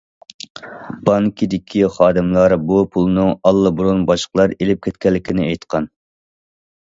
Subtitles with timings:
[1.09, 5.89] بانكىدىكى خادىملار بۇ پۇلنىڭ ئاللىبۇرۇن باشقىلار ئېلىپ كەتكەنلىكىنى ئېيتقان.